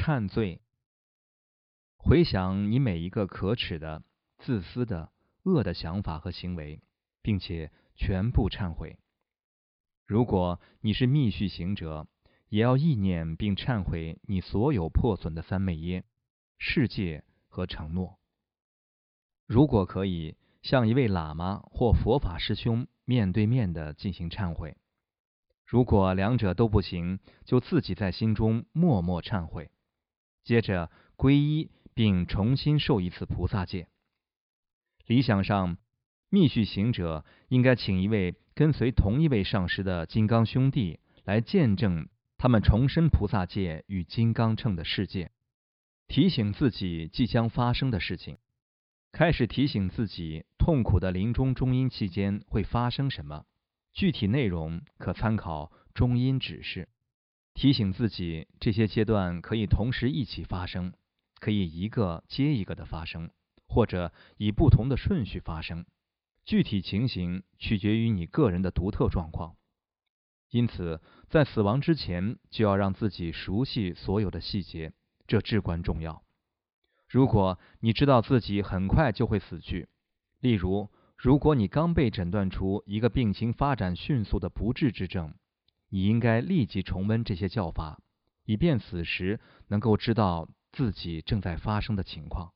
[0.00, 0.62] 忏罪。
[1.98, 4.02] 回想你每一个可耻的、
[4.38, 6.80] 自私的、恶的想法和行为，
[7.20, 8.98] 并且全部忏悔。
[10.06, 12.08] 如果你是密续行者，
[12.48, 16.04] 也要意念并忏悔你所有破损的三昧耶、
[16.56, 18.18] 世界和承诺。
[19.46, 24.78] 如果可以，向一位喇嘛或佛法师兄面对面的进行忏悔。
[25.66, 29.70] 如果两者都不行，就自己在心中默默忏悔，
[30.44, 33.88] 接着皈依并重新受一次菩萨戒。
[35.06, 35.76] 理想上，
[36.28, 45.30] 密续行者应该请一位跟随同一位上师的金刚兄弟来见证他们重申菩萨戒与金刚乘的世界，
[46.08, 48.38] 提醒自己即将发生的事情，
[49.12, 53.44] 开始提醒自己痛苦的临终中阴期间会发生什么。
[53.92, 56.88] 具体内容可参考中阴指示，
[57.54, 60.92] 提醒自己这些阶段可以同时一起发生，
[61.38, 63.30] 可以一个接一个的发生，
[63.66, 65.84] 或者以不同的顺序发生。
[66.44, 69.56] 具体情形取决于你个人的独特状况，
[70.50, 74.92] 因此在死亡之前就要让自己熟悉所有的细节，
[75.26, 76.22] 这至关重要。
[77.08, 79.88] 如果你知道自己很快就会死去，
[80.40, 80.90] 例如。
[81.22, 85.34] 如果你刚被诊断出一个病情发展迅速的不治之症，
[85.90, 88.00] 你应该立即重温这些教法，
[88.44, 89.38] 以便此时
[89.68, 92.52] 能够知道自己正在发生的情况。